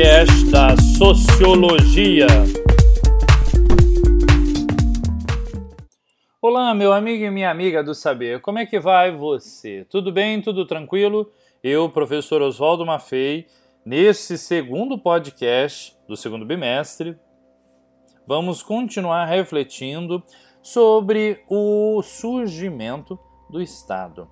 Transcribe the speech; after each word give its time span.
podcast 0.00 0.50
da 0.50 0.68
Sociologia. 0.96 2.26
Olá, 6.40 6.72
meu 6.74 6.90
amigo 6.90 7.22
e 7.22 7.30
minha 7.30 7.50
amiga 7.50 7.84
do 7.84 7.94
saber, 7.94 8.40
como 8.40 8.58
é 8.58 8.64
que 8.64 8.80
vai 8.80 9.14
você? 9.14 9.84
Tudo 9.90 10.10
bem? 10.10 10.40
Tudo 10.40 10.64
tranquilo? 10.64 11.30
Eu, 11.62 11.90
professor 11.90 12.40
Oswaldo 12.40 12.86
Maffei, 12.86 13.46
nesse 13.84 14.38
segundo 14.38 14.96
podcast 14.96 15.94
do 16.08 16.16
segundo 16.16 16.46
bimestre, 16.46 17.14
vamos 18.26 18.62
continuar 18.62 19.26
refletindo 19.26 20.22
sobre 20.62 21.44
o 21.46 22.00
surgimento 22.02 23.18
do 23.50 23.60
Estado. 23.60 24.26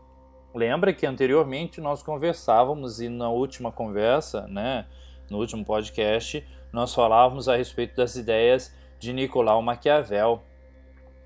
Lembra 0.54 0.94
que 0.94 1.04
anteriormente 1.04 1.78
nós 1.78 2.02
conversávamos 2.02 3.02
e 3.02 3.10
na 3.10 3.28
última 3.28 3.70
conversa, 3.70 4.46
né, 4.48 4.86
no 5.30 5.38
último 5.38 5.64
podcast, 5.64 6.44
nós 6.72 6.94
falávamos 6.94 7.48
a 7.48 7.56
respeito 7.56 7.96
das 7.96 8.16
ideias 8.16 8.74
de 8.98 9.12
Nicolau 9.12 9.62
Maquiavel, 9.62 10.42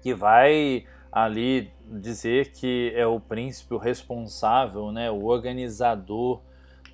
que 0.03 0.15
vai 0.15 0.85
ali 1.11 1.71
dizer 1.87 2.53
que 2.53 2.93
é 2.95 3.07
o 3.07 3.21
príncipe 3.21 3.75
o 3.75 3.79
responsável, 3.79 4.91
né, 4.91 5.11
o 5.11 5.25
organizador 5.25 6.41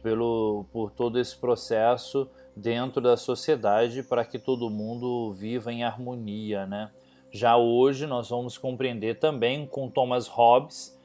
pelo, 0.03 0.65
por 0.73 0.91
todo 0.91 1.19
esse 1.19 1.37
processo 1.37 2.29
dentro 2.57 3.01
da 3.01 3.17
sociedade 3.17 4.03
para 4.03 4.25
que 4.25 4.39
todo 4.39 4.71
mundo 4.71 5.33
viva 5.33 5.73
em 5.73 5.85
harmonia, 5.85 6.67
né? 6.67 6.91
Já 7.31 7.57
hoje 7.57 8.07
nós 8.07 8.31
vamos 8.31 8.57
compreender 8.57 9.19
também 9.19 9.67
com 9.67 9.91
Thomas 9.91 10.27
Hobbes 10.27 10.98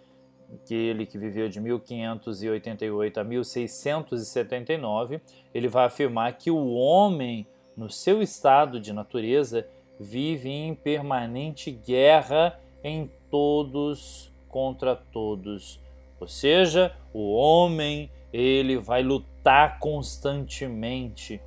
que 0.65 0.73
ele 0.73 1.05
que 1.05 1.17
viveu 1.17 1.49
de 1.49 1.59
1588 1.59 3.19
a 3.19 3.23
1679, 3.23 5.21
ele 5.53 5.67
vai 5.67 5.85
afirmar 5.85 6.37
que 6.37 6.49
o 6.51 6.73
homem, 6.73 7.47
no 7.75 7.89
seu 7.89 8.21
estado 8.21 8.79
de 8.79 8.93
natureza, 8.93 9.67
vive 9.99 10.49
em 10.49 10.73
permanente 10.75 11.71
guerra 11.71 12.59
em 12.83 13.09
todos 13.29 14.33
contra 14.49 14.95
todos. 14.95 15.81
Ou 16.19 16.27
seja, 16.27 16.95
o 17.13 17.33
homem, 17.33 18.11
ele 18.31 18.77
vai 18.77 19.03
lutar 19.03 19.79
constantemente, 19.79 21.41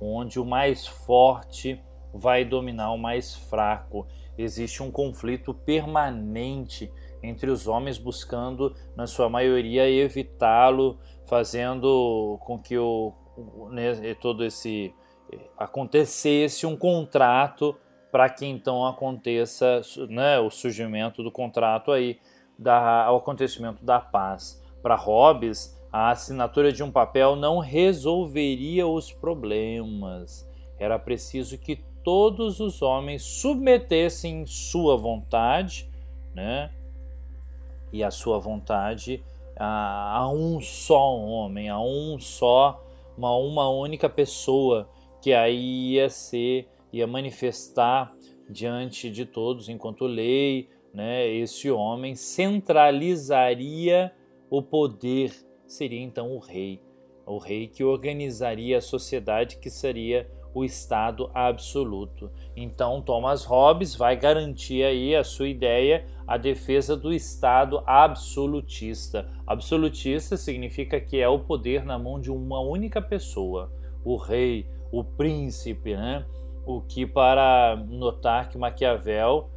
onde 0.00 0.38
o 0.38 0.44
mais 0.44 0.86
forte 0.86 1.80
vai 2.12 2.44
dominar 2.44 2.92
o 2.92 2.98
mais 2.98 3.34
fraco. 3.34 4.06
Existe 4.36 4.82
um 4.82 4.90
conflito 4.90 5.52
permanente 5.52 6.90
entre 7.22 7.50
os 7.50 7.66
homens, 7.66 7.98
buscando, 7.98 8.74
na 8.96 9.06
sua 9.06 9.28
maioria, 9.28 9.88
evitá-lo, 9.88 10.98
fazendo 11.26 12.38
com 12.42 12.58
que 12.58 12.76
o, 12.76 13.14
né, 13.70 14.14
todo 14.14 14.44
esse 14.44 14.94
acontecesse 15.56 16.66
um 16.66 16.76
contrato 16.76 17.76
para 18.10 18.28
que 18.28 18.44
então 18.44 18.84
aconteça 18.84 19.80
né, 20.08 20.38
o 20.40 20.50
surgimento 20.50 21.22
do 21.22 21.30
contrato 21.30 21.92
aí, 21.92 22.18
da, 22.58 23.10
o 23.12 23.16
acontecimento 23.16 23.84
da 23.84 24.00
paz. 24.00 24.60
Para 24.82 24.96
Hobbes, 24.96 25.78
a 25.92 26.10
assinatura 26.10 26.72
de 26.72 26.82
um 26.82 26.90
papel 26.90 27.36
não 27.36 27.58
resolveria 27.58 28.86
os 28.86 29.12
problemas. 29.12 30.48
Era 30.78 30.98
preciso 30.98 31.58
que 31.58 31.84
todos 32.02 32.60
os 32.60 32.82
homens 32.82 33.22
submetessem 33.22 34.46
sua 34.46 34.96
vontade, 34.96 35.88
né, 36.34 36.70
e 37.92 38.02
a 38.04 38.10
sua 38.10 38.38
vontade 38.38 39.22
a, 39.56 40.18
a 40.18 40.32
um 40.32 40.60
só 40.60 41.14
homem, 41.16 41.68
a 41.68 41.78
um 41.78 42.18
só, 42.18 42.82
uma, 43.16 43.36
uma 43.36 43.68
única 43.68 44.08
pessoa 44.08 44.88
que 45.20 45.34
aí 45.34 45.92
ia 45.92 46.08
ser, 46.08 46.66
ia 46.90 47.06
manifestar 47.06 48.14
diante 48.48 49.10
de 49.10 49.26
todos 49.26 49.68
enquanto 49.68 50.06
lei, 50.06 50.70
né, 50.94 51.28
esse 51.28 51.70
homem 51.70 52.14
centralizaria 52.14 54.12
o 54.48 54.62
poder, 54.62 55.32
seria 55.66 56.00
então 56.00 56.34
o 56.34 56.38
rei, 56.38 56.82
o 57.26 57.38
rei 57.38 57.68
que 57.68 57.84
organizaria 57.84 58.78
a 58.78 58.80
sociedade 58.80 59.58
que 59.58 59.70
seria 59.70 60.28
o 60.54 60.64
Estado 60.64 61.30
absoluto. 61.34 62.30
Então, 62.56 63.00
Thomas 63.00 63.44
Hobbes 63.44 63.94
vai 63.94 64.16
garantir 64.16 64.82
aí 64.82 65.14
a 65.14 65.24
sua 65.24 65.48
ideia, 65.48 66.04
a 66.26 66.36
defesa 66.36 66.96
do 66.96 67.12
Estado 67.12 67.82
absolutista. 67.86 69.28
Absolutista 69.46 70.36
significa 70.36 71.00
que 71.00 71.20
é 71.20 71.28
o 71.28 71.38
poder 71.38 71.84
na 71.84 71.98
mão 71.98 72.20
de 72.20 72.30
uma 72.30 72.60
única 72.60 73.00
pessoa, 73.00 73.72
o 74.04 74.16
rei, 74.16 74.66
o 74.90 75.04
príncipe, 75.04 75.94
né? 75.94 76.26
O 76.66 76.80
que 76.80 77.06
para 77.06 77.76
notar 77.88 78.48
que 78.48 78.58
Maquiavel, 78.58 79.50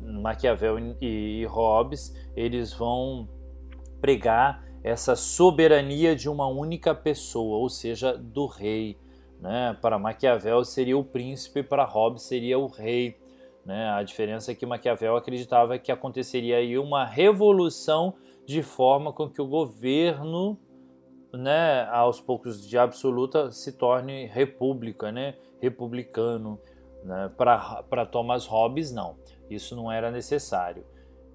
Maquiavel 0.00 0.78
e, 1.00 1.44
Hobbes, 1.46 2.14
eles 2.36 2.72
vão 2.72 3.28
pregar 4.00 4.64
essa 4.82 5.16
soberania 5.16 6.14
de 6.14 6.28
uma 6.28 6.46
única 6.46 6.94
pessoa, 6.94 7.56
ou 7.56 7.70
seja, 7.70 8.16
do 8.16 8.46
rei 8.46 8.98
né? 9.44 9.76
Para 9.78 9.98
Maquiavel 9.98 10.64
seria 10.64 10.96
o 10.96 11.04
príncipe, 11.04 11.62
para 11.62 11.84
Hobbes 11.84 12.22
seria 12.22 12.58
o 12.58 12.66
rei. 12.66 13.20
Né? 13.62 13.90
A 13.90 14.02
diferença 14.02 14.50
é 14.50 14.54
que 14.54 14.64
Maquiavel 14.64 15.16
acreditava 15.16 15.78
que 15.78 15.92
aconteceria 15.92 16.56
aí 16.56 16.78
uma 16.78 17.04
revolução 17.04 18.14
de 18.46 18.62
forma 18.62 19.12
com 19.12 19.28
que 19.28 19.42
o 19.42 19.46
governo, 19.46 20.58
né, 21.30 21.86
aos 21.90 22.22
poucos 22.22 22.66
de 22.66 22.78
absoluta, 22.78 23.52
se 23.52 23.72
torne 23.72 24.24
república, 24.24 25.12
né, 25.12 25.34
republicano. 25.60 26.58
Né? 27.04 27.30
Para 27.36 28.06
Thomas 28.06 28.46
Hobbes, 28.46 28.92
não, 28.92 29.18
isso 29.50 29.76
não 29.76 29.92
era 29.92 30.10
necessário. 30.10 30.86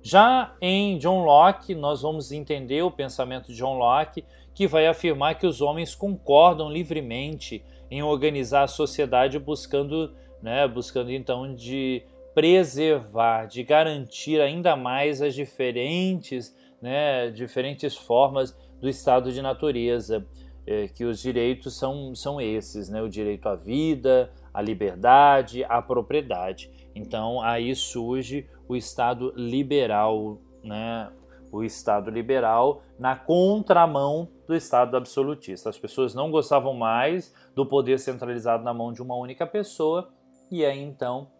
Já 0.02 0.56
em 0.60 0.98
John 0.98 1.24
Locke, 1.26 1.76
nós 1.76 2.02
vamos 2.02 2.32
entender 2.32 2.82
o 2.82 2.90
pensamento 2.90 3.50
de 3.50 3.56
John 3.56 3.78
Locke, 3.78 4.26
que 4.60 4.68
vai 4.68 4.88
afirmar 4.88 5.36
que 5.36 5.48
os 5.48 5.62
homens 5.62 5.96
concordam 5.96 6.70
livremente 6.70 7.64
em 7.90 8.04
organizar 8.04 8.64
a 8.64 8.68
sociedade 8.68 9.40
buscando, 9.40 10.14
né, 10.42 10.68
buscando 10.68 11.14
então 11.14 11.56
de 11.56 12.04
preservar, 12.36 13.46
de 13.46 13.64
garantir 13.64 14.42
ainda 14.42 14.76
mais 14.76 15.22
as 15.22 15.34
diferentes, 15.34 16.54
né, 16.82 17.30
diferentes 17.30 17.96
formas 17.96 18.54
do 18.82 18.90
estado 18.90 19.32
de 19.32 19.42
natureza, 19.42 20.28
é, 20.68 20.90
que 20.90 21.06
os 21.06 21.22
direitos 21.22 21.80
são, 21.80 22.14
são 22.14 22.42
esses, 22.42 22.90
né, 22.90 23.02
o 23.02 23.08
direito 23.08 23.48
à 23.48 23.56
vida, 23.56 24.30
à 24.54 24.62
liberdade, 24.62 25.64
à 25.64 25.82
propriedade. 25.82 26.70
Então 26.94 27.42
aí 27.42 27.74
surge 27.74 28.46
o 28.68 28.76
Estado 28.76 29.32
liberal, 29.38 30.38
né, 30.62 31.10
o 31.52 31.64
Estado 31.64 32.10
liberal 32.10 32.84
na 32.98 33.16
contramão 33.16 34.30
do 34.48 34.56
Estado 34.56 34.96
absolutista. 34.96 35.70
As 35.70 35.78
pessoas 35.78 36.14
não 36.14 36.32
gostavam 36.32 36.74
mais 36.74 37.34
do 37.56 37.66
poder 37.66 38.00
centralizado 38.00 38.64
na 38.64 38.74
mão 38.74 38.92
de 38.92 39.02
uma 39.02 39.16
única 39.16 39.46
pessoa 39.46 40.10
e 40.52 40.66
aí 40.66 40.82
então 40.82 41.32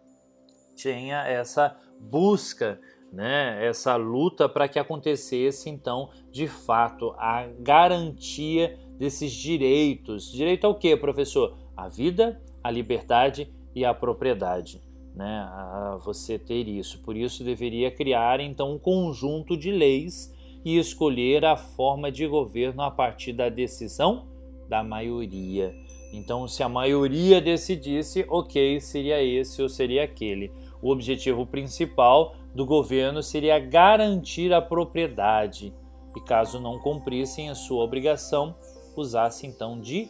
tinha 0.74 1.26
essa 1.26 1.76
busca, 1.98 2.80
né, 3.12 3.64
essa 3.66 3.96
luta 3.96 4.48
para 4.48 4.68
que 4.68 4.78
acontecesse 4.78 5.68
então 5.68 6.10
de 6.30 6.46
fato 6.46 7.14
a 7.18 7.46
garantia 7.58 8.78
desses 8.96 9.32
direitos. 9.32 10.30
Direito 10.30 10.66
ao 10.66 10.74
que, 10.74 10.96
professor? 10.96 11.56
A 11.76 11.88
vida, 11.88 12.40
a 12.62 12.70
liberdade 12.70 13.52
e 13.74 13.84
a 13.84 13.92
propriedade 13.94 14.89
né, 15.14 15.46
a 15.50 15.98
você 16.04 16.38
ter 16.38 16.68
isso. 16.68 17.00
Por 17.00 17.16
isso 17.16 17.44
deveria 17.44 17.90
criar 17.90 18.40
então 18.40 18.72
um 18.72 18.78
conjunto 18.78 19.56
de 19.56 19.70
leis 19.70 20.34
e 20.64 20.78
escolher 20.78 21.44
a 21.44 21.56
forma 21.56 22.10
de 22.10 22.26
governo 22.26 22.82
a 22.82 22.90
partir 22.90 23.32
da 23.32 23.48
decisão 23.48 24.26
da 24.68 24.84
maioria. 24.84 25.74
Então, 26.12 26.46
se 26.48 26.62
a 26.62 26.68
maioria 26.68 27.40
decidisse, 27.40 28.24
ok, 28.28 28.80
seria 28.80 29.22
esse 29.22 29.62
ou 29.62 29.68
seria 29.68 30.04
aquele. 30.04 30.52
O 30.82 30.90
objetivo 30.90 31.46
principal 31.46 32.34
do 32.54 32.66
governo 32.66 33.22
seria 33.22 33.58
garantir 33.58 34.52
a 34.52 34.60
propriedade 34.60 35.72
e, 36.16 36.20
caso 36.20 36.58
não 36.58 36.78
cumprissem 36.78 37.48
a 37.48 37.54
sua 37.54 37.84
obrigação, 37.84 38.54
usasse 38.96 39.46
então 39.46 39.80
de 39.80 40.08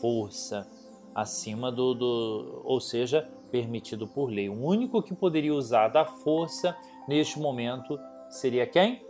força 0.00 0.66
acima 1.14 1.70
do, 1.70 1.94
do 1.94 2.62
ou 2.64 2.80
seja, 2.80 3.28
permitido 3.52 4.08
por 4.08 4.30
lei. 4.30 4.48
O 4.48 4.64
único 4.64 5.02
que 5.02 5.14
poderia 5.14 5.54
usar 5.54 5.88
da 5.88 6.06
força 6.06 6.74
neste 7.06 7.38
momento 7.38 8.00
seria 8.30 8.66
quem? 8.66 9.04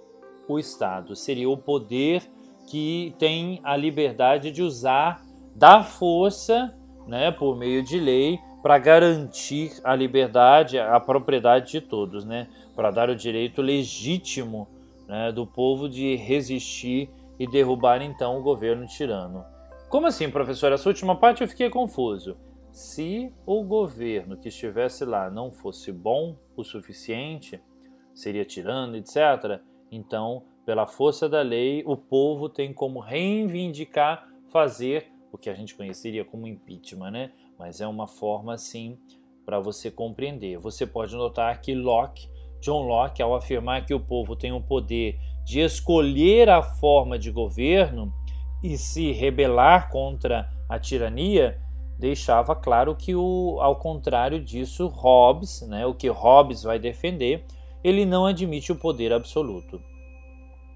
O 0.48 0.58
Estado. 0.58 1.14
Seria 1.14 1.48
o 1.48 1.56
poder 1.56 2.28
que 2.66 3.14
tem 3.18 3.60
a 3.62 3.76
liberdade 3.76 4.50
de 4.50 4.62
usar 4.62 5.22
da 5.54 5.82
força, 5.82 6.76
né, 7.06 7.30
por 7.30 7.56
meio 7.56 7.82
de 7.82 7.98
lei, 7.98 8.38
para 8.62 8.78
garantir 8.78 9.72
a 9.82 9.94
liberdade, 9.94 10.78
a 10.78 10.98
propriedade 11.00 11.72
de 11.72 11.80
todos, 11.80 12.24
né, 12.24 12.48
para 12.74 12.90
dar 12.90 13.10
o 13.10 13.16
direito 13.16 13.60
legítimo 13.60 14.68
né, 15.06 15.32
do 15.32 15.46
povo 15.46 15.88
de 15.88 16.16
resistir 16.16 17.10
e 17.38 17.46
derrubar 17.46 18.02
então 18.02 18.38
o 18.38 18.42
governo 18.42 18.86
tirano. 18.86 19.44
Como 19.88 20.06
assim, 20.06 20.30
professor? 20.30 20.72
Essa 20.72 20.88
última 20.88 21.16
parte 21.16 21.42
eu 21.42 21.48
fiquei 21.48 21.68
confuso. 21.68 22.36
Se 22.72 23.30
o 23.44 23.62
governo 23.62 24.38
que 24.38 24.48
estivesse 24.48 25.04
lá 25.04 25.30
não 25.30 25.52
fosse 25.52 25.92
bom 25.92 26.38
o 26.56 26.64
suficiente, 26.64 27.60
seria 28.14 28.46
tirano, 28.46 28.96
etc., 28.96 29.60
então, 29.90 30.44
pela 30.64 30.86
força 30.86 31.28
da 31.28 31.42
lei, 31.42 31.82
o 31.84 31.98
povo 31.98 32.48
tem 32.48 32.72
como 32.72 32.98
reivindicar 32.98 34.26
fazer 34.48 35.12
o 35.30 35.36
que 35.36 35.50
a 35.50 35.54
gente 35.54 35.74
conheceria 35.74 36.24
como 36.24 36.46
impeachment, 36.46 37.10
né? 37.10 37.32
Mas 37.58 37.82
é 37.82 37.86
uma 37.86 38.08
forma 38.08 38.54
assim 38.54 38.98
para 39.44 39.60
você 39.60 39.90
compreender. 39.90 40.56
Você 40.56 40.86
pode 40.86 41.14
notar 41.14 41.60
que 41.60 41.74
Locke, 41.74 42.26
John 42.58 42.86
Locke, 42.86 43.20
ao 43.20 43.34
afirmar 43.34 43.84
que 43.84 43.92
o 43.92 44.00
povo 44.00 44.34
tem 44.34 44.50
o 44.50 44.62
poder 44.62 45.18
de 45.44 45.60
escolher 45.60 46.48
a 46.48 46.62
forma 46.62 47.18
de 47.18 47.30
governo 47.30 48.10
e 48.62 48.78
se 48.78 49.12
rebelar 49.12 49.90
contra 49.90 50.48
a 50.68 50.78
tirania, 50.78 51.60
deixava 51.98 52.54
claro 52.54 52.94
que 52.94 53.14
o, 53.14 53.58
ao 53.60 53.76
contrário 53.76 54.42
disso, 54.42 54.88
Hobbes, 54.88 55.62
né, 55.62 55.86
o 55.86 55.94
que 55.94 56.08
Hobbes 56.08 56.62
vai 56.62 56.78
defender, 56.78 57.44
ele 57.82 58.04
não 58.04 58.26
admite 58.26 58.72
o 58.72 58.76
poder 58.76 59.12
absoluto. 59.12 59.80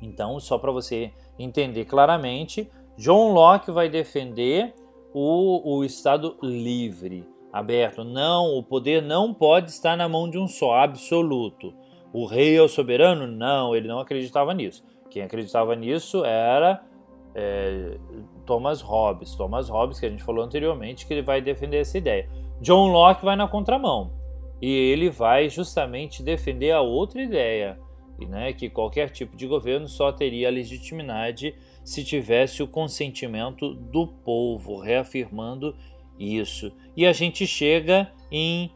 Então, 0.01 0.39
só 0.39 0.59
para 0.59 0.73
você 0.73 1.11
entender 1.39 1.85
claramente, 1.85 2.71
John 2.97 3.33
Locke 3.33 3.71
vai 3.71 3.89
defender 3.89 4.75
o, 5.13 5.79
o 5.79 5.85
Estado 5.85 6.37
livre, 6.43 7.27
aberto. 7.53 8.05
Não, 8.05 8.57
o 8.57 8.63
poder 8.63 9.03
não 9.03 9.33
pode 9.33 9.71
estar 9.71 9.97
na 9.97 10.09
mão 10.09 10.29
de 10.29 10.39
um 10.39 10.47
só, 10.47 10.75
absoluto. 10.75 11.75
O 12.13 12.27
rei 12.27 12.57
é 12.57 12.63
o 12.63 12.69
soberano? 12.69 13.27
Não, 13.27 13.75
ele 13.75 13.89
não 13.89 13.99
acreditava 13.99 14.55
nisso. 14.55 14.85
Quem 15.11 15.23
acreditava 15.23 15.75
nisso 15.75 16.25
era 16.25 16.83
é, 17.37 17.99
Thomas 18.47 18.81
Hobbes. 18.81 19.35
Thomas 19.35 19.69
Hobbes, 19.69 20.01
que 20.01 20.07
a 20.07 20.11
gente 20.11 20.23
falou 20.23 20.43
anteriormente, 20.43 21.07
que 21.07 21.13
ele 21.13 21.23
vai 21.23 21.43
defender 21.43 21.77
essa 21.77 21.99
ideia. 21.99 22.27
John 22.63 22.89
Locke 22.89 23.25
vai 23.25 23.37
na 23.37 23.47
contramão. 23.47 24.11
E 24.61 24.71
ele 24.71 25.11
vai 25.11 25.51
justamente 25.51 26.23
defender 26.23 26.71
a 26.71 26.81
outra 26.81 27.23
ideia, 27.23 27.79
né, 28.27 28.55
que 28.55 28.71
qualquer 28.71 29.11
tipo 29.11 29.37
de 29.37 29.47
governo 29.47 29.87
só 29.87 30.11
teria 30.11 30.49
legitimidade 30.49 31.55
se 31.85 32.03
tivesse 32.03 32.63
o 32.63 32.67
consentimento 32.67 33.75
do 33.75 34.07
povo, 34.07 34.81
reafirmando 34.81 35.77
isso. 36.19 36.73
E 36.97 37.05
a 37.05 37.13
gente 37.13 37.47
chega 37.47 38.11
em 38.33 38.71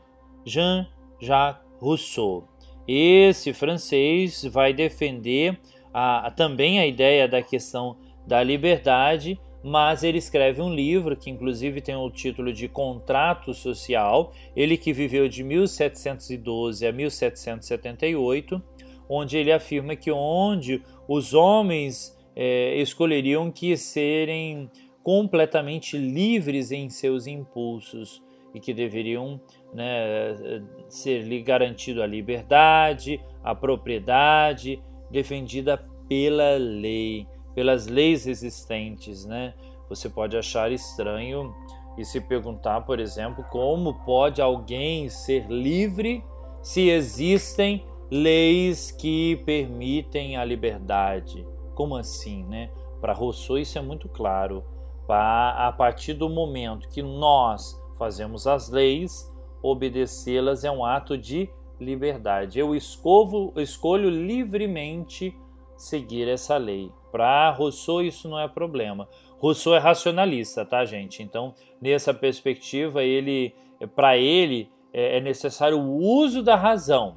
Jean-Jacques 0.44 1.66
Rousseau. 1.80 2.46
Esse 2.86 3.54
francês 3.54 4.44
vai 4.44 4.74
defender 4.74 5.58
a, 5.94 6.30
também 6.30 6.78
a 6.78 6.86
ideia 6.86 7.26
da 7.26 7.40
questão 7.40 7.96
da 8.30 8.44
liberdade, 8.44 9.40
mas 9.60 10.04
ele 10.04 10.18
escreve 10.18 10.62
um 10.62 10.72
livro 10.72 11.16
que 11.16 11.28
inclusive 11.28 11.80
tem 11.80 11.96
o 11.96 12.08
título 12.08 12.52
de 12.52 12.68
Contrato 12.68 13.52
Social, 13.52 14.32
ele 14.54 14.76
que 14.76 14.92
viveu 14.92 15.28
de 15.28 15.42
1712 15.42 16.86
a 16.86 16.92
1778, 16.92 18.62
onde 19.08 19.36
ele 19.36 19.50
afirma 19.50 19.96
que 19.96 20.12
onde 20.12 20.80
os 21.08 21.34
homens 21.34 22.16
é, 22.36 22.76
escolheriam 22.76 23.50
que 23.50 23.76
serem 23.76 24.70
completamente 25.02 25.98
livres 25.98 26.70
em 26.70 26.88
seus 26.88 27.26
impulsos 27.26 28.22
e 28.54 28.60
que 28.60 28.72
deveriam 28.72 29.40
né, 29.74 30.62
ser 30.88 31.24
lhe 31.24 31.42
garantido 31.42 32.00
a 32.00 32.06
liberdade, 32.06 33.20
a 33.42 33.56
propriedade 33.56 34.80
defendida 35.10 35.82
pela 36.08 36.56
lei, 36.56 37.26
pelas 37.54 37.86
leis 37.86 38.26
existentes, 38.26 39.24
né? 39.24 39.54
Você 39.88 40.08
pode 40.08 40.36
achar 40.36 40.70
estranho 40.70 41.54
e 41.98 42.04
se 42.04 42.20
perguntar, 42.20 42.82
por 42.82 43.00
exemplo, 43.00 43.44
como 43.50 44.04
pode 44.04 44.40
alguém 44.40 45.08
ser 45.08 45.46
livre 45.48 46.24
se 46.62 46.88
existem 46.88 47.84
leis 48.10 48.90
que 48.90 49.36
permitem 49.44 50.36
a 50.36 50.44
liberdade? 50.44 51.46
Como 51.74 51.96
assim, 51.96 52.44
né? 52.44 52.70
Para 53.00 53.12
Rousseau 53.12 53.58
isso 53.58 53.78
é 53.78 53.82
muito 53.82 54.08
claro. 54.08 54.64
A 55.08 55.74
partir 55.76 56.14
do 56.14 56.28
momento 56.28 56.88
que 56.88 57.02
nós 57.02 57.76
fazemos 57.98 58.46
as 58.46 58.70
leis, 58.70 59.28
obedecê-las 59.60 60.62
é 60.62 60.70
um 60.70 60.84
ato 60.84 61.18
de 61.18 61.50
liberdade. 61.80 62.60
Eu 62.60 62.76
escovo, 62.76 63.52
escolho 63.56 64.08
livremente 64.08 65.36
seguir 65.80 66.28
essa 66.28 66.58
lei. 66.58 66.92
Para 67.10 67.50
Rousseau 67.50 68.02
isso 68.02 68.28
não 68.28 68.38
é 68.38 68.46
problema. 68.46 69.08
Rousseau 69.38 69.74
é 69.74 69.78
racionalista, 69.78 70.64
tá, 70.64 70.84
gente? 70.84 71.22
Então, 71.22 71.54
nessa 71.80 72.12
perspectiva, 72.12 73.02
ele, 73.02 73.54
para 73.96 74.16
ele, 74.18 74.70
é, 74.92 75.16
é 75.16 75.20
necessário 75.20 75.78
o 75.78 75.96
uso 75.96 76.42
da 76.42 76.54
razão, 76.54 77.16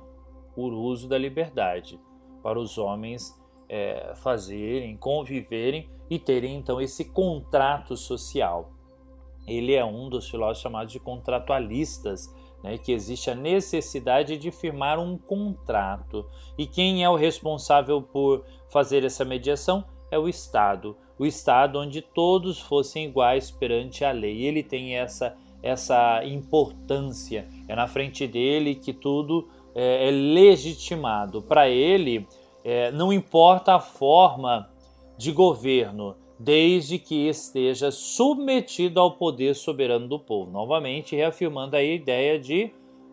o 0.56 0.68
uso 0.68 1.10
da 1.10 1.18
liberdade, 1.18 2.00
para 2.42 2.58
os 2.58 2.78
homens 2.78 3.38
é, 3.68 4.14
fazerem, 4.16 4.96
conviverem 4.96 5.90
e 6.10 6.18
terem 6.18 6.56
então 6.56 6.80
esse 6.80 7.06
contrato 7.06 7.98
social. 7.98 8.72
Ele 9.46 9.74
é 9.74 9.84
um 9.84 10.08
dos 10.08 10.30
filósofos 10.30 10.62
chamados 10.62 10.94
de 10.94 11.02
contratualistas, 11.02 12.34
né, 12.64 12.78
que 12.78 12.92
existe 12.92 13.30
a 13.30 13.36
necessidade 13.36 14.38
de 14.38 14.50
firmar 14.50 14.98
um 14.98 15.18
contrato. 15.18 16.26
E 16.58 16.66
quem 16.66 17.04
é 17.04 17.10
o 17.10 17.16
responsável 17.16 18.02
por 18.02 18.46
fazer 18.70 19.04
essa 19.04 19.26
mediação? 19.26 19.84
É 20.10 20.18
o 20.18 20.30
Estado. 20.30 20.96
O 21.20 21.26
Estado 21.26 21.80
onde 21.80 22.02
todos 22.02 22.60
fossem 22.60 23.06
iguais 23.06 23.52
perante 23.52 24.06
a 24.06 24.12
lei. 24.12 24.44
Ele 24.44 24.64
tem 24.64 24.96
essa, 24.96 25.36
essa 25.62 26.24
importância. 26.24 27.48
É 27.68 27.76
na 27.76 27.88
frente 27.88 28.26
dele 28.26 28.76
que 28.76 28.94
tudo 28.94 29.50
é, 29.76 30.08
é 30.08 30.12
legitimado. 30.12 31.42
Para 31.42 31.68
ele, 31.68 32.28
é, 32.64 32.92
não 32.92 33.12
importa 33.12 33.76
a 33.76 33.80
forma 33.80 34.70
de 35.18 35.32
governo, 35.32 36.16
desde 36.40 36.98
que 36.98 37.28
esteja 37.28 37.92
submetido 37.92 39.00
ao 39.00 39.18
poder 39.18 39.56
soberano 39.56 40.08
do 40.08 40.20
povo. 40.20 40.52
Novamente, 40.52 41.16
reafirmando 41.16 41.76
a 41.76 41.84
ideia 41.84 42.40
de 42.40 42.72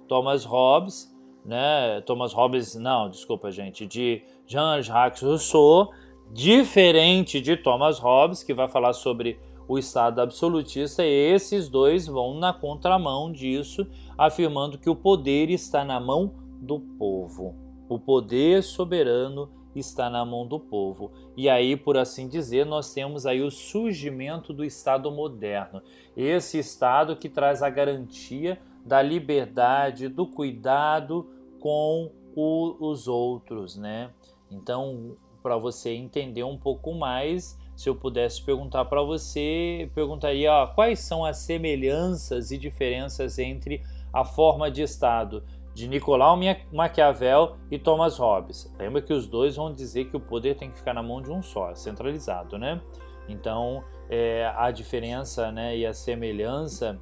Thomas 0.08 0.44
Hobbes, 0.44 1.14
né? 1.44 2.00
Thomas 2.02 2.32
Hobbes, 2.32 2.74
não, 2.74 3.08
desculpa, 3.08 3.50
gente, 3.50 3.86
de 3.86 4.22
Jean-Jacques 4.46 5.22
Rousseau, 5.22 5.90
diferente 6.32 7.40
de 7.40 7.56
Thomas 7.56 7.98
Hobbes, 7.98 8.42
que 8.42 8.54
vai 8.54 8.68
falar 8.68 8.92
sobre 8.92 9.38
o 9.70 9.78
Estado 9.78 10.20
absolutista, 10.20 11.04
esses 11.04 11.68
dois 11.68 12.08
vão 12.08 12.34
na 12.34 12.52
contramão 12.52 13.30
disso, 13.30 13.86
afirmando 14.18 14.76
que 14.76 14.90
o 14.90 14.96
poder 14.96 15.48
está 15.48 15.84
na 15.84 16.00
mão 16.00 16.34
do 16.60 16.80
povo. 16.80 17.54
O 17.88 17.96
poder 17.96 18.64
soberano 18.64 19.48
está 19.78 20.10
na 20.10 20.24
mão 20.24 20.46
do 20.46 20.58
povo. 20.58 21.12
E 21.36 21.48
aí, 21.48 21.76
por 21.76 21.96
assim 21.96 22.28
dizer, 22.28 22.66
nós 22.66 22.92
temos 22.92 23.26
aí 23.26 23.42
o 23.42 23.50
surgimento 23.50 24.52
do 24.52 24.64
Estado 24.64 25.10
moderno. 25.10 25.82
Esse 26.16 26.58
Estado 26.58 27.16
que 27.16 27.28
traz 27.28 27.62
a 27.62 27.70
garantia 27.70 28.60
da 28.84 29.00
liberdade, 29.00 30.08
do 30.08 30.26
cuidado 30.26 31.28
com 31.60 32.10
o, 32.34 32.76
os 32.80 33.06
outros, 33.06 33.76
né? 33.76 34.10
Então, 34.50 35.16
para 35.42 35.56
você 35.56 35.90
entender 35.90 36.42
um 36.42 36.56
pouco 36.56 36.92
mais, 36.92 37.58
se 37.76 37.88
eu 37.88 37.94
pudesse 37.94 38.42
perguntar 38.42 38.84
para 38.86 39.02
você, 39.02 39.90
perguntaria 39.94 40.52
ó, 40.52 40.66
quais 40.66 41.00
são 41.00 41.24
as 41.24 41.38
semelhanças 41.38 42.50
e 42.50 42.58
diferenças 42.58 43.38
entre 43.38 43.82
a 44.12 44.24
forma 44.24 44.70
de 44.70 44.82
Estado 44.82 45.44
de 45.74 45.88
Nicolau 45.88 46.38
Maquiavel 46.72 47.56
e 47.70 47.78
Thomas 47.78 48.18
Hobbes. 48.18 48.72
Lembra 48.78 49.00
que 49.00 49.12
os 49.12 49.26
dois 49.26 49.56
vão 49.56 49.72
dizer 49.72 50.06
que 50.06 50.16
o 50.16 50.20
poder 50.20 50.56
tem 50.56 50.70
que 50.70 50.78
ficar 50.78 50.94
na 50.94 51.02
mão 51.02 51.22
de 51.22 51.30
um 51.30 51.42
só, 51.42 51.74
centralizado, 51.74 52.58
né? 52.58 52.80
Então, 53.28 53.84
é, 54.08 54.52
a 54.56 54.70
diferença 54.70 55.52
né, 55.52 55.76
e 55.76 55.86
a 55.86 55.94
semelhança 55.94 57.00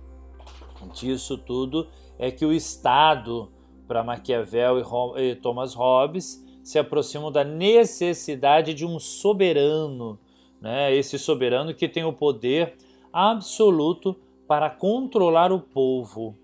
disso 0.92 1.38
tudo 1.38 1.88
é 2.18 2.30
que 2.30 2.44
o 2.44 2.52
Estado, 2.52 3.50
para 3.86 4.04
Maquiavel 4.04 4.78
e, 5.16 5.30
e 5.30 5.34
Thomas 5.36 5.74
Hobbes, 5.74 6.44
se 6.62 6.78
aproximam 6.78 7.32
da 7.32 7.42
necessidade 7.42 8.74
de 8.74 8.84
um 8.84 8.98
soberano, 8.98 10.18
né? 10.60 10.94
esse 10.94 11.18
soberano 11.18 11.74
que 11.74 11.88
tem 11.88 12.04
o 12.04 12.12
poder 12.12 12.76
absoluto 13.10 14.14
para 14.46 14.68
controlar 14.68 15.50
o 15.50 15.60
povo 15.60 16.36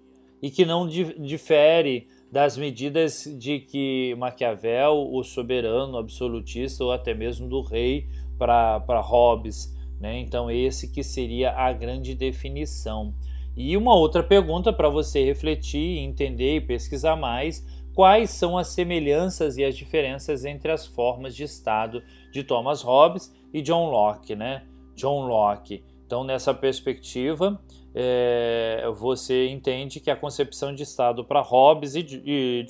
e 0.44 0.50
que 0.50 0.66
não 0.66 0.86
difere 0.86 2.06
das 2.30 2.58
medidas 2.58 3.24
de 3.38 3.60
que 3.60 4.14
Maquiavel, 4.18 5.08
o 5.10 5.24
soberano 5.24 5.96
absolutista, 5.96 6.84
ou 6.84 6.92
até 6.92 7.14
mesmo 7.14 7.48
do 7.48 7.62
rei 7.62 8.06
para 8.36 9.00
Hobbes. 9.00 9.74
Né? 9.98 10.18
Então, 10.18 10.50
esse 10.50 10.92
que 10.92 11.02
seria 11.02 11.52
a 11.52 11.72
grande 11.72 12.14
definição. 12.14 13.14
E 13.56 13.74
uma 13.74 13.96
outra 13.96 14.22
pergunta 14.22 14.70
para 14.70 14.90
você 14.90 15.24
refletir, 15.24 16.00
entender 16.00 16.56
e 16.56 16.60
pesquisar 16.60 17.16
mais: 17.16 17.64
quais 17.94 18.28
são 18.28 18.58
as 18.58 18.68
semelhanças 18.68 19.56
e 19.56 19.64
as 19.64 19.74
diferenças 19.74 20.44
entre 20.44 20.70
as 20.70 20.86
formas 20.86 21.34
de 21.34 21.44
Estado 21.44 22.02
de 22.30 22.44
Thomas 22.44 22.82
Hobbes 22.82 23.34
e 23.50 23.62
John 23.62 23.88
Locke, 23.88 24.36
né? 24.36 24.66
John 24.94 25.26
Locke 25.26 25.82
Então, 26.04 26.22
nessa 26.22 26.52
perspectiva, 26.52 27.58
é, 27.94 28.84
você 28.96 29.48
entende 29.48 30.00
que 30.00 30.10
a 30.10 30.16
concepção 30.16 30.74
de 30.74 30.82
Estado 30.82 31.24
para 31.24 31.40
Hobbes 31.40 31.94
e, 31.94 32.22
e, 32.24 32.66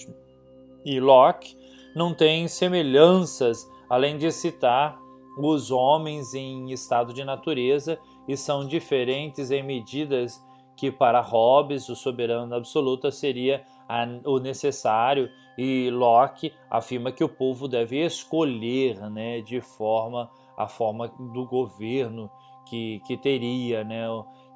e 0.84 1.00
Locke 1.00 1.56
não 1.94 2.12
tem 2.12 2.46
semelhanças, 2.46 3.68
além 3.88 4.18
de 4.18 4.30
citar 4.30 4.98
os 5.38 5.70
homens 5.70 6.34
em 6.34 6.70
estado 6.70 7.12
de 7.12 7.24
natureza 7.24 7.98
e 8.28 8.36
são 8.36 8.66
diferentes 8.66 9.50
em 9.50 9.62
medidas 9.62 10.42
que 10.76 10.90
para 10.90 11.20
Hobbes, 11.20 11.88
o 11.88 11.96
soberano 11.96 12.54
absoluto, 12.54 13.10
seria 13.10 13.64
a, 13.88 14.06
o 14.24 14.38
necessário 14.38 15.30
e 15.56 15.88
Locke 15.90 16.52
afirma 16.68 17.12
que 17.12 17.22
o 17.22 17.28
povo 17.28 17.68
deve 17.68 18.04
escolher, 18.04 18.98
né, 19.10 19.40
de 19.40 19.60
forma 19.60 20.28
a 20.56 20.68
forma 20.68 21.08
do 21.08 21.46
governo 21.46 22.30
que, 22.66 23.00
que 23.06 23.16
teria, 23.16 23.84
né, 23.84 24.06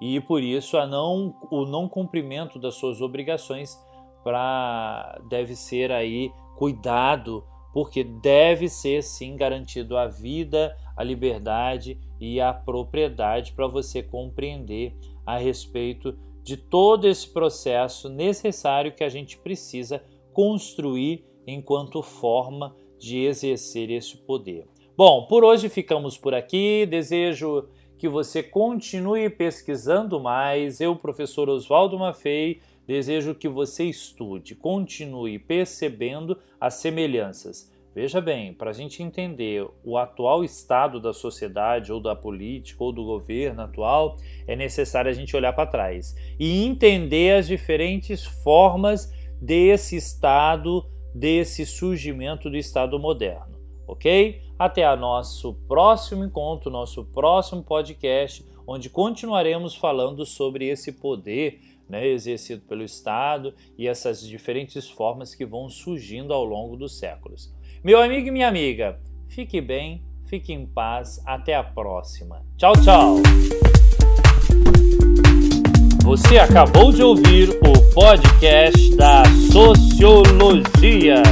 e 0.01 0.21
por 0.21 0.43
isso 0.43 0.77
a 0.77 0.87
não, 0.87 1.35
o 1.51 1.65
não 1.65 1.89
cumprimento 1.89 2.59
das 2.59 2.75
suas 2.75 3.01
obrigações 3.01 3.77
para 4.23 5.21
deve 5.29 5.55
ser 5.55 5.91
aí 5.91 6.31
cuidado, 6.57 7.45
porque 7.73 8.05
deve 8.05 8.69
ser 8.69 9.03
sim 9.03 9.37
garantido 9.37 9.97
a 9.97 10.07
vida, 10.07 10.77
a 10.97 11.03
liberdade 11.03 11.99
e 12.21 12.41
a 12.41 12.53
propriedade 12.53 13.53
para 13.53 13.67
você 13.67 14.03
compreender 14.03 14.97
a 15.25 15.37
respeito 15.37 16.17
de 16.43 16.57
todo 16.57 17.07
esse 17.07 17.29
processo 17.29 18.09
necessário 18.09 18.95
que 18.95 19.05
a 19.05 19.09
gente 19.09 19.37
precisa 19.39 20.03
construir 20.33 21.25
enquanto 21.47 22.03
forma 22.03 22.75
de 22.99 23.25
exercer 23.25 23.91
esse 23.91 24.17
poder. 24.17 24.67
Bom, 24.97 25.27
por 25.27 25.45
hoje 25.45 25.69
ficamos 25.69 26.19
por 26.19 26.35
aqui. 26.35 26.85
Desejo 26.87 27.69
que 27.99 28.09
você 28.09 28.43
continue 28.43 29.29
pesquisando 29.29 30.21
mais. 30.21 30.81
Eu, 30.81 30.95
professor 30.97 31.49
Oswaldo 31.49 31.99
Maffei, 31.99 32.61
desejo 32.87 33.35
que 33.35 33.49
você 33.49 33.85
estude, 33.85 34.55
continue 34.55 35.39
percebendo 35.39 36.39
as 36.61 36.75
semelhanças. 36.75 37.71
Veja 37.95 38.21
bem, 38.21 38.55
para 38.55 38.71
a 38.71 38.73
gente 38.73 39.03
entender 39.03 39.67
o 39.83 39.99
atual 39.99 40.45
estado 40.45 41.01
da 41.01 41.13
sociedade, 41.13 41.93
ou 41.93 42.01
da 42.01 42.15
política, 42.15 42.85
ou 42.85 42.93
do 42.93 43.05
governo 43.05 43.63
atual, 43.63 44.17
é 44.47 44.55
necessário 44.55 45.11
a 45.11 45.15
gente 45.15 45.35
olhar 45.37 45.53
para 45.53 45.67
trás 45.67 46.15
e 46.39 46.65
entender 46.65 47.35
as 47.35 47.49
diferentes 47.49 48.25
formas 48.25 49.13
desse 49.43 49.97
estado, 49.97 50.87
desse 51.13 51.67
surgimento 51.67 52.49
do 52.49 52.57
estado 52.57 52.99
moderno, 53.01 53.59
ok? 53.87 54.48
Até 54.59 54.93
o 54.93 54.97
nosso 54.97 55.55
próximo 55.69 56.25
encontro, 56.25 56.69
nosso 56.69 57.05
próximo 57.05 57.63
podcast, 57.63 58.45
onde 58.67 58.91
continuaremos 58.91 59.77
falando 59.77 60.27
sobre 60.27 60.67
esse 60.67 60.93
poder 60.93 61.61
né, 61.89 62.07
exercido 62.09 62.63
pelo 62.63 62.83
Estado 62.83 63.55
e 63.79 63.87
essas 63.87 64.21
diferentes 64.21 64.91
formas 64.91 65.35
que 65.35 65.47
vão 65.47 65.69
surgindo 65.69 66.35
ao 66.35 66.45
longo 66.45 66.77
dos 66.77 66.99
séculos. 66.99 67.55
Meu 67.85 68.03
amigo 68.03 68.27
e 68.27 68.31
minha 68.33 68.49
amiga, 68.49 69.01
fique 69.29 69.61
bem, 69.61 70.03
fique 70.27 70.53
em 70.53 70.67
paz, 70.67 71.23
até 71.25 71.55
a 71.55 71.63
próxima. 71.63 72.45
Tchau, 72.57 72.73
tchau! 72.83 73.17
Você 76.03 76.39
acabou 76.39 76.91
de 76.91 77.03
ouvir 77.03 77.51
o 77.51 77.95
podcast 77.95 78.97
da 78.97 79.23
Sociologia. 79.53 81.23